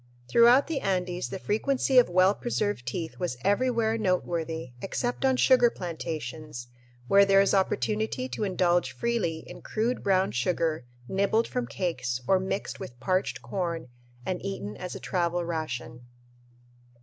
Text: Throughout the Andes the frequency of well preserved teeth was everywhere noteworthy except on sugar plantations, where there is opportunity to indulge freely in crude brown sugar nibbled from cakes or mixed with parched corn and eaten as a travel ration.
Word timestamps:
Throughout 0.27 0.65
the 0.65 0.79
Andes 0.79 1.29
the 1.29 1.37
frequency 1.37 1.99
of 1.99 2.09
well 2.09 2.33
preserved 2.33 2.87
teeth 2.87 3.19
was 3.19 3.37
everywhere 3.45 3.99
noteworthy 3.99 4.71
except 4.81 5.23
on 5.23 5.37
sugar 5.37 5.69
plantations, 5.69 6.69
where 7.07 7.23
there 7.23 7.39
is 7.39 7.53
opportunity 7.53 8.27
to 8.27 8.43
indulge 8.43 8.93
freely 8.93 9.43
in 9.45 9.61
crude 9.61 10.01
brown 10.01 10.31
sugar 10.31 10.85
nibbled 11.07 11.47
from 11.47 11.67
cakes 11.67 12.19
or 12.27 12.39
mixed 12.39 12.79
with 12.79 12.99
parched 12.99 13.43
corn 13.43 13.89
and 14.25 14.43
eaten 14.43 14.75
as 14.75 14.95
a 14.95 14.99
travel 14.99 15.45
ration. 15.45 16.01